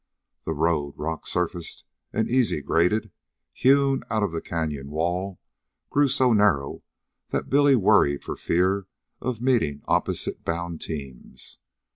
[0.45, 3.11] The road, rock surfaced and easy graded,
[3.53, 5.39] hewn out of the canyon wall,
[5.91, 6.81] grew so narrow
[7.27, 8.87] that Billy worried for fear
[9.21, 11.59] of meeting opposite bound teams.